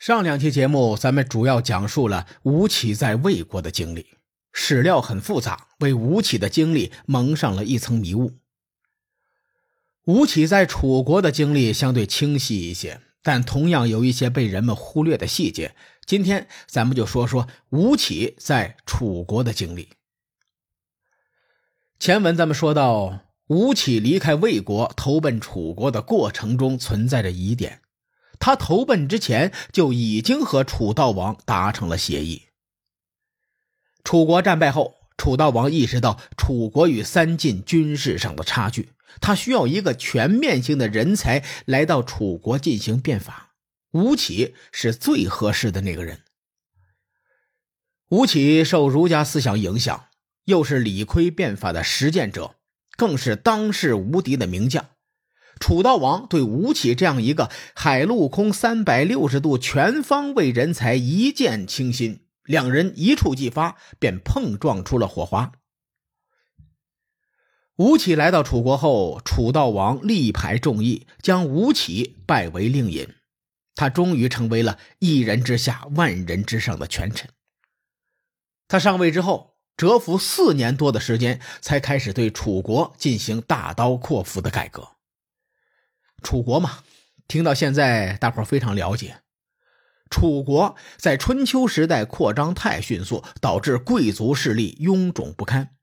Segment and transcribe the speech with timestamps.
[0.00, 4.06] 上两期节目，咱们主要讲述了吴起在魏国的经历，
[4.50, 8.38] 史料很复杂，为吴起的经历蒙上了一层迷雾。
[10.06, 15.76] 吴起在楚国的经历相对清晰一些，但同样有一些被人们忽略的细节。
[16.06, 19.90] 今天咱们就说说吴起在楚国的经历。
[21.98, 27.82] 前文咱们说到，吴起离开魏国投奔楚国的过程中存在着疑点。
[28.40, 32.46] 他投奔之前就已经和楚悼王达成了协议。
[34.02, 38.88] 楚国战败后，楚悼王意识到楚国与三晋军事上的差距，
[39.20, 43.52] 他需要一个全面性的人才来到楚国进行变法。
[43.92, 46.22] 吴起是最合适的那个人。
[48.08, 50.06] 吴起受儒家思想影响，
[50.44, 52.56] 又是李悝变法的实践者，
[52.96, 54.88] 更是当世无敌的名将。
[55.60, 65.52] 楚悼王对吴起这样一个海陆空三百六十度全方位人才一见倾心，两人一触即发，便碰撞出了火花。
[67.76, 73.08] 吴起来到楚国后，楚悼王力排众议，将吴起拜为令尹，
[73.74, 77.30] 他终于成为了一人之下、万人之上的权臣。
[78.68, 84.86] 他上位之后，蛰伏四年多的时间，才开始对楚国进行大刀阔斧的改革。
[86.22, 86.80] 楚国嘛，
[87.28, 89.22] 听到现在，大伙非常了解。
[90.10, 95.76] 楚国在春秋时代扩张太迅速，导致贵族势力臃肿不堪。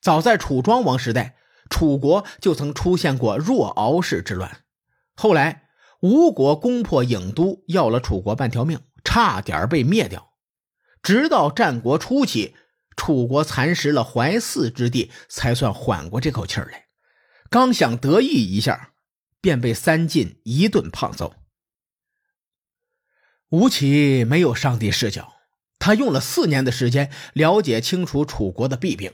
[0.00, 1.36] 早在楚庄王时代，
[1.68, 4.64] 楚国就曾出现过若敖氏之乱。
[5.14, 5.64] 后来
[6.00, 10.32] 吴国攻破郢都，要了楚国半条命，差点被灭掉。
[11.02, 12.56] 直到战国初期，
[12.96, 16.86] 楚国蚕食了淮泗之地，才算缓过这口气来。
[17.50, 18.94] 刚想得意一下。
[19.46, 21.36] 便被三晋一顿胖揍。
[23.50, 25.34] 吴起没有上帝视角，
[25.78, 29.12] 他用了四年的时间了解清楚楚国的弊病。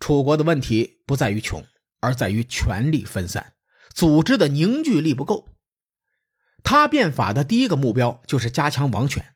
[0.00, 1.62] 楚国的问题不在于穷，
[2.00, 3.52] 而在于权力分散，
[3.92, 5.50] 组织的凝聚力不够。
[6.62, 9.34] 他变法的第一个目标就是加强王权。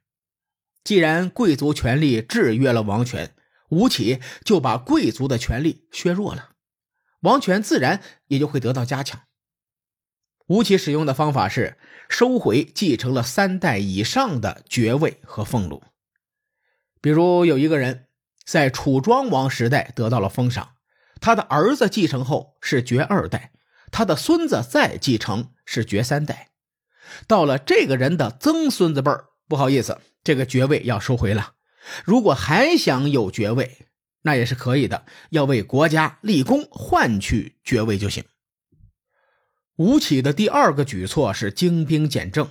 [0.85, 3.35] 既然贵族权力制约了王权，
[3.69, 6.53] 吴起就把贵族的权力削弱了，
[7.21, 9.28] 王权自然也就会得到加强。
[10.49, 11.77] 吴起使用的方法是
[12.09, 15.83] 收回继承了三代以上的爵位和俸禄。
[17.01, 18.07] 比如有一个人
[18.45, 20.71] 在楚庄王时代得到了封赏，
[21.21, 23.53] 他的儿子继承后是爵二代，
[23.93, 26.49] 他的孙子再继承是爵三代，
[27.27, 31.53] 到了这个人的曾孙子辈儿，不好意思，这个爵位要收回了。
[32.05, 33.87] 如果还想有爵位，
[34.23, 38.25] 那也是可以的，要为国家立功换取爵位就行。
[39.79, 42.51] 吴起的第二个举措是精兵简政。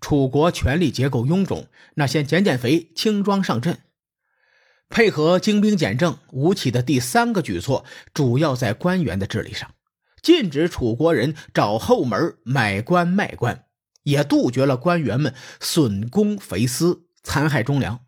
[0.00, 1.66] 楚国权力结构臃肿，
[1.96, 3.80] 那先减减肥，轻装上阵。
[4.88, 9.74] 配合精兵简政，吴起的第三个举措主要在官员的治理上，
[10.22, 13.66] 禁止楚国人找后门买官卖官，
[14.04, 18.00] 也杜绝了官员们损公肥私、残害忠良。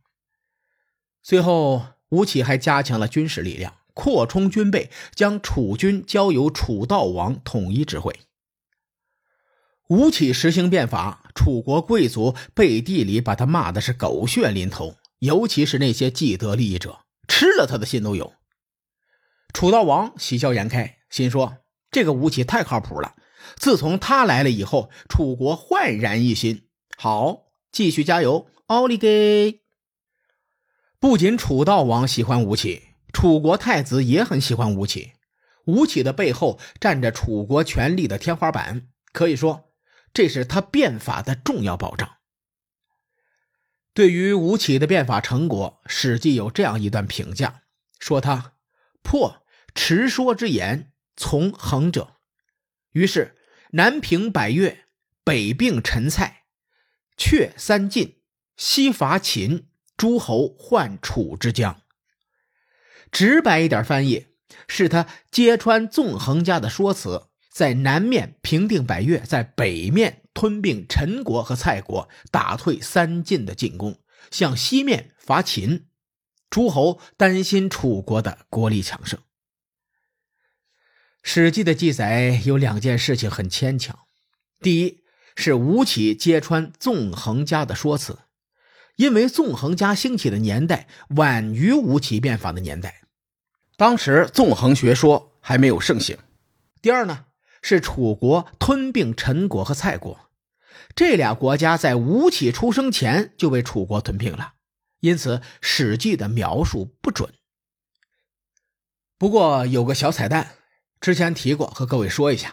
[1.23, 8.19] 最后，吴起还加强了军事力量，扩充军备，将楚军交由楚悼王统一指挥。
[9.89, 18.33] 吴起实行变法，楚国贵族背地里把他骂的是狗血淋头，尤其是那些既得利益者，吃了他的心都有。
[19.53, 21.59] 楚悼王喜笑颜开，心说
[21.93, 23.15] 这个吴起太靠谱了。
[23.55, 26.67] 自从他来了以后，楚国焕然一新。
[26.97, 29.61] 好，继续加油，奥利给！
[30.99, 32.83] 不仅楚悼王喜欢吴起，
[33.13, 35.13] 楚国太子也很喜欢吴起。
[35.67, 39.66] 吴起的背后站着楚国权力的天花板，可以说。
[40.17, 42.17] 这是他变法的重要保障。
[43.93, 47.65] 对于吴起的变法成果，《史记》有这样一段评价，
[47.99, 48.55] 说他
[49.03, 52.17] 破持说之言，从衡者。
[52.93, 53.37] 于是
[53.73, 54.87] 南平百越，
[55.23, 56.45] 北并陈蔡，
[57.19, 58.23] 却三晋，
[58.57, 59.69] 西伐秦，
[59.99, 61.83] 诸侯患楚之疆。
[63.13, 64.29] 直白一点翻译，
[64.67, 67.29] 是他揭穿纵横家的说辞。
[67.57, 73.95] 在南面平定百越，在北面吞并陈国和蔡国，打退三晋的进攻；
[74.31, 75.87] 向西面伐秦，
[76.51, 79.19] 诸侯担心楚国的国力强盛。
[81.23, 84.01] 《史记》的记载有两件事情很牵强：
[84.61, 85.03] 第一
[85.35, 88.19] 是吴起揭穿纵横家的说辞，
[88.97, 93.01] 因为纵横家兴起的年代晚于吴起变法的年代，
[93.79, 96.19] 当时纵横学说还没有盛行；
[96.83, 97.25] 第二呢？
[97.69, 100.31] 是楚国吞并陈国和蔡国，
[100.95, 104.53] 这俩国家在吴起出生前就被楚国吞并了，
[105.01, 107.35] 因此《史记》的描述不准。
[109.19, 110.53] 不过有个小彩蛋，
[111.01, 112.51] 之前提过，和各位说一下，《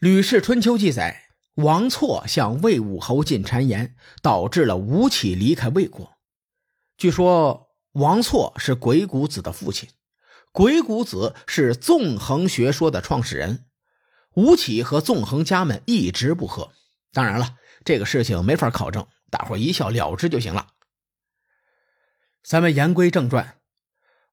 [0.00, 6.14] 吕氏春秋》记载，王错向魏武侯进谗言，导致了吴起离开魏国。
[6.96, 9.88] 据说王错是鬼谷子的父亲，
[10.50, 13.66] 鬼谷子是纵横学说的创始人，
[14.34, 16.72] 吴起和纵横家们一直不和。
[17.12, 20.68] 当然了，这个事情没法考证，大伙一笑了之就行了。
[22.42, 23.58] 咱们言归正传，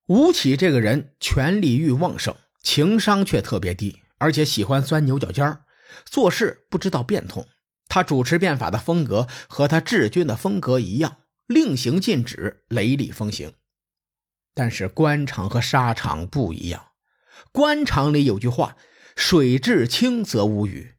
[0.07, 5.59] 吴起这个人权力欲旺盛，情商却特别低，而且喜欢钻牛角尖
[6.05, 7.47] 做事不知道变通。
[7.87, 11.17] 他主持变法的风格和他治军的风格一样，
[11.47, 13.53] 令行禁止，雷厉风行。
[14.53, 16.87] 但是官场和沙场不一样，
[17.51, 18.77] 官场里有句话
[19.19, 20.95] ：“水至清则无鱼。”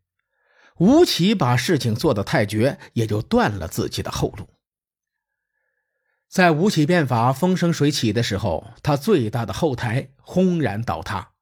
[0.76, 4.50] 吴起把事情做得太绝，也就断了自己的后路。
[6.28, 11.32] 在吴起变法风生水起的时候，他最大的后台轰然倒塌。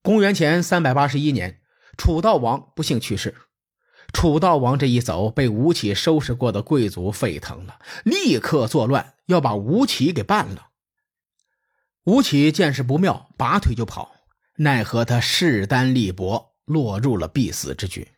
[0.00, 1.60] 公元前三百八十一年，
[1.98, 3.34] 楚悼王不幸去世。
[4.12, 10.70] 楚悼王这一走，被吴起收拾过的贵族沸腾了，立刻作乱，要把吴起给办了。
[12.04, 14.16] 吴起见势不妙，拔腿就跑，
[14.62, 18.08] 奈何他势单力薄，落入了必死之局。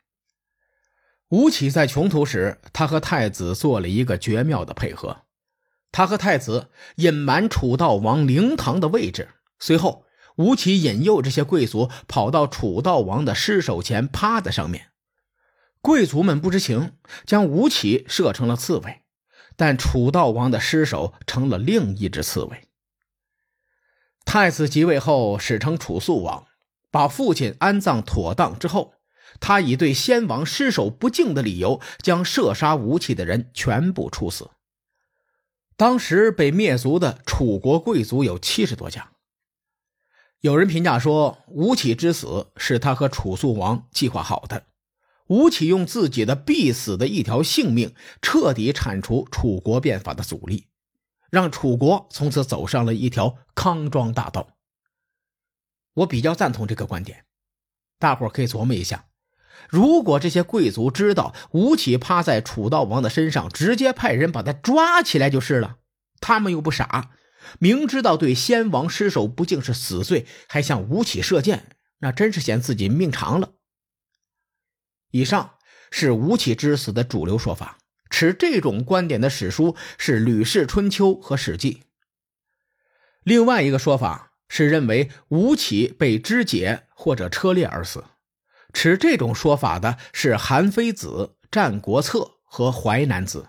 [1.29, 5.23] 吴起在穷途时，他和太子做了一个绝妙的配合。
[5.93, 9.29] 他和太子隐瞒楚悼王灵堂的位置，
[9.61, 10.05] 随后
[10.35, 14.89] 吴起引诱这些贵族跑到楚悼王的尸首前，趴在上面。
[15.81, 19.03] 贵族们不知情，将吴起射成了刺猬，
[19.55, 22.69] 但楚悼王的尸首成了另一只刺猬。
[24.25, 26.47] 太子即位后，史称楚肃王，
[26.91, 28.95] 把父亲安葬妥当之后。
[29.41, 34.51] 他以对先王尸首不敬的理由，将射杀吴起的人全部处死。
[35.77, 39.13] 当时被灭族的楚国贵族有七十多家。
[40.41, 44.67] 有人评价说，吴起之死是他和楚肃王计划好的。
[45.29, 50.67] 吴起用自己的必死的一条性命，彻底铲除楚国变法的阻力，
[51.33, 54.59] 让楚国从此走上了一条康庄大道。
[55.95, 57.25] 我比较赞同这个观点，
[57.99, 59.07] 大伙可以琢磨一下。
[59.71, 65.79] 如果这些贵族知道吴起趴在楚悼王的身上，直接派人把他抓起来就是了。
[66.21, 67.13] 他们又不傻，
[67.59, 71.71] 明知道对先王尸首不敬是死罪，还向吴起射箭，
[72.01, 73.55] 那真是嫌自己命长了。
[75.13, 75.55] 以上
[75.91, 77.79] 是吴起之死的主流说法，
[78.13, 81.73] 持这种观点的史书是《吕氏春秋》和《史记》。
[83.25, 88.05] 另外一个说法是认为吴起被肢解或者车裂而死。
[88.75, 93.41] 持这种说法的是韩非子《战国策》和《淮南子》。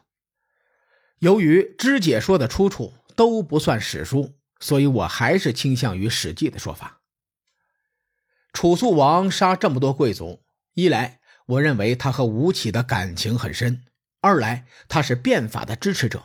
[1.19, 7.01] 由于肢解说的出处都不算史书，所以我还是倾向于《史记》的说法。
[8.54, 10.44] 楚肃王杀这么多贵族，
[10.74, 13.83] 一来我认为他和吴起的感情很深，
[14.24, 16.24] 二来他是变法的支持者。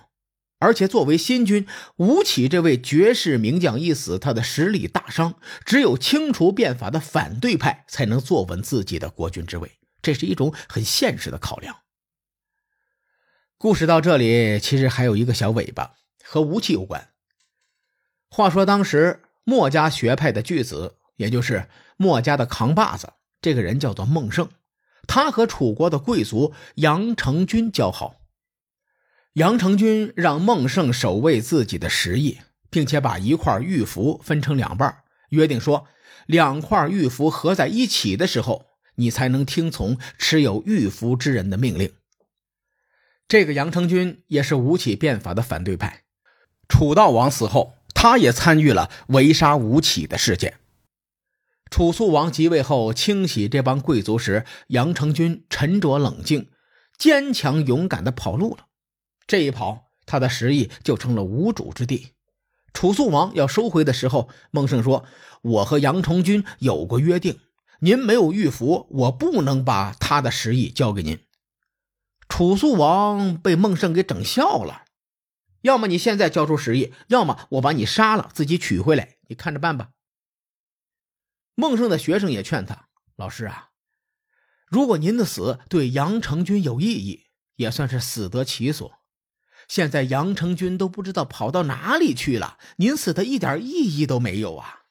[0.61, 1.67] 而且作为新君，
[1.97, 5.35] 吴起这位绝世名将一死，他的实力大伤。
[5.65, 9.79] 只有清除变法的反对派，才能坐稳自己的国君之位。
[10.03, 11.77] 这是一种很现实的考量。
[13.57, 17.11] 故事到这里，其实还有一个小尾巴，和吴起有关。
[18.29, 24.49] 话说当时墨家学派的巨子，也就是墨家的扛把子，这个人叫做孟胜，
[25.09, 28.15] 他和楚国的贵族杨成军交好。
[29.33, 32.39] 杨成军让孟胜守卫自己的食邑，
[32.71, 34.99] 并且把一块玉符分成两半，
[35.31, 35.87] 约定说，
[36.27, 41.93] 两块玉符合在一起的时候，你才能听从持有玉符之人的命令。
[43.27, 46.05] 这个杨成军也是吴起变法的反对派。
[46.69, 50.59] 楚悼王死后，他也参与了围杀吴起的事件。
[51.71, 56.51] 楚肃王即位后，清洗这帮贵族时，杨成军沉着冷静、
[56.97, 58.67] 坚强勇敢地跑路了。
[59.27, 62.15] 这一跑，他的食邑就成了无主之地。
[62.73, 65.05] 楚肃王要收回的时候，孟胜说
[65.43, 67.39] ：“我和杨成军有过约定，
[67.81, 71.19] 您没有玉符，我不能把他的食邑交给您。”
[72.29, 74.85] 楚肃王被孟胜给整笑了
[75.63, 79.91] ：“要么你现在交出食邑，要么我把你杀了，自己取回来，你看着办吧。”
[81.61, 82.89] 孟胜的学生也劝他
[83.19, 83.71] ：“老师啊，
[84.69, 89.01] 如果您的死对杨成军有意义，也算是死得其所。”
[89.67, 94.85] 现在杨成军都不知道跑到哪里去了，您死的一点意义都没有啊！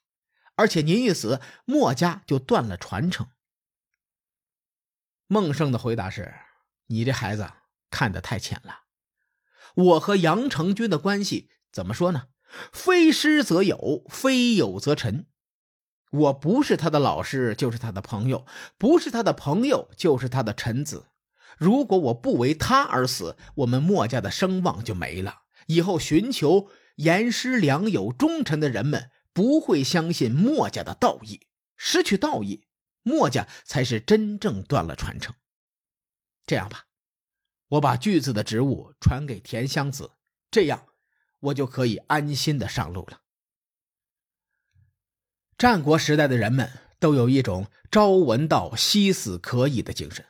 [0.56, 3.30] 而且您一死，墨家就断了传承。
[5.28, 6.36] 孟胜的回答是：
[6.88, 7.50] 你这孩子
[7.90, 8.82] 看得太浅了。
[9.74, 12.28] 我和杨成军的关系怎么说呢？
[12.74, 15.28] 非师则友，非友则臣。
[16.12, 18.46] 我不是他的老师，就是他的朋友；
[18.78, 21.08] 不是他的朋友，就是他的臣子。
[21.58, 25.42] 如果我不为他而死，我们墨家的声望就没了。
[25.68, 32.68] 以后寻求严师良友、忠臣的人们不会相信墨家的道义，失去道义，
[33.04, 35.36] 墨家才是真正断了传承。
[36.46, 36.86] 这样吧，
[37.68, 40.12] 我把巨子的职务传给田湘子，
[40.50, 40.86] 这样
[41.40, 43.20] 我就可以安心的上路了。
[45.58, 50.24] 战国时代的人们都有一种朝闻道，夕死可矣的精神。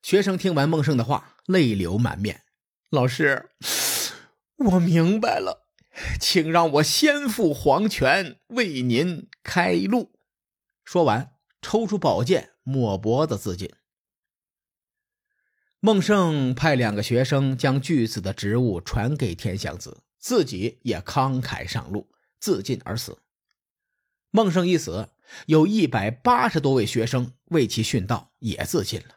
[0.00, 2.42] 学生听完孟胜的话，泪流满面。
[2.88, 3.50] 老师，
[4.56, 5.66] 我明白了，
[6.20, 10.12] 请让我先赴黄泉，为您开路。
[10.84, 13.72] 说完，抽出宝剑，抹脖子自尽。
[15.80, 23.18] 孟胜派两个学生将巨子的职务传给田祥子，自己也慷慨上路，自尽而死。
[24.30, 25.08] 孟胜一死，
[25.46, 29.16] 有一百八十多位学生为其殉道，也自尽了。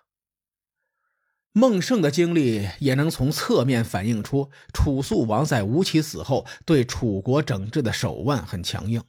[1.54, 9.04] 孟胜的经历也能从侧面反映出楚肃王在吴起死后对楚国整治的手腕很强硬。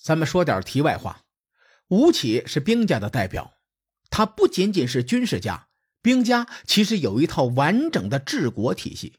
[0.00, 1.24] 咱们说点题外话，
[1.88, 3.54] 吴起是兵家的代表，
[4.08, 5.66] 他不仅仅是军事家，
[6.00, 9.14] 兵家其实有一套完整的治国体系。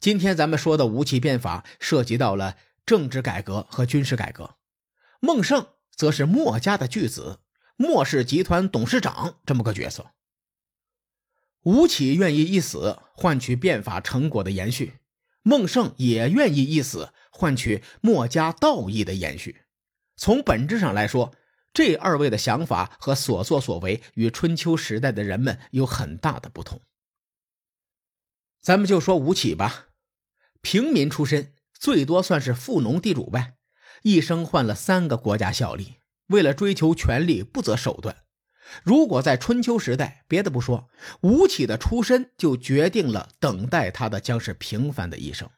[0.00, 2.56] 今天咱们说的吴起变法涉及到了
[2.86, 4.56] 政治改革和军事改革，
[5.20, 7.40] 孟胜则是墨家的巨子，
[7.76, 10.12] 墨氏集团董事长这么个角色。
[11.62, 14.98] 吴起愿意一死换取变法成果的延续，
[15.42, 19.62] 孟胜也愿意一死换取墨家道义的延续。
[20.16, 21.34] 从本质上来说，
[21.72, 26.82] 这二位的想法和所作所为与春秋时代的人们有很大的不同。
[28.60, 29.88] 咱们就说吴起吧，
[30.60, 33.56] 平民出身，最多算是富农地主呗，
[34.04, 35.96] 一生换了三个国家效力，
[36.28, 38.24] 为了追求权力不择手段。
[38.82, 40.88] 如果在春秋时代，别的不说，
[41.20, 45.50] 吴起的出身就决定了等待他的将是平凡的一生。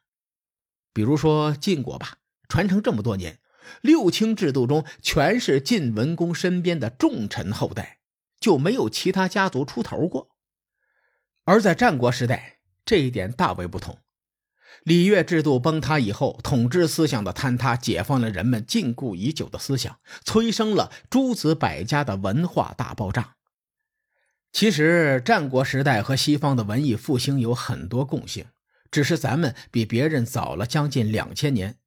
[0.92, 2.16] 比如说晋国吧，
[2.48, 3.38] 传承这么多年，
[3.80, 8.00] 六卿制度中全是晋文公身边的重臣后代，
[8.40, 10.30] 就没有其他家族出头过。
[11.44, 13.96] 而在战国时代，这一点大为不同。
[14.86, 23.34] 礼乐制度崩塌以后，统治思想的坍塌，解放了人们禁锢已久的思想，催生了诸子百家的文化大爆炸。
[24.52, 28.44] 其实，战国时代和西方的文艺复兴有很多共性，
[28.88, 31.78] 只是咱们比别人早了将近两千年。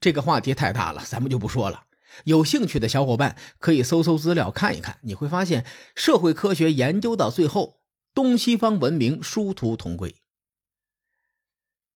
[0.00, 1.84] 这个话题太大了，咱们就不说了。
[2.24, 7.76] 有兴趣的小伙伴可以搜搜资料看一看，你会发现，社会科学研究到最后，
[8.12, 10.16] 东西方文明殊途同归。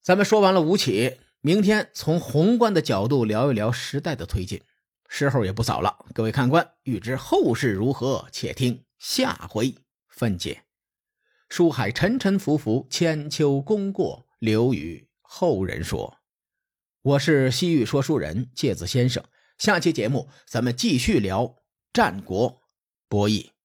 [0.06, 4.62] 咱们说完了吴起，明天从宏观的角度聊一聊时代的推进。
[5.08, 9.74] 时候也不早了，各位看官，欲知后事如何，且听下回
[10.06, 10.62] 分解。
[11.48, 16.18] 书海沉沉浮浮，千秋功过留与后人说。
[17.02, 19.24] 我是西域说书人介子先生，
[19.58, 21.56] 下期节目咱们继续聊
[21.92, 22.62] 战国
[23.08, 23.55] 博弈。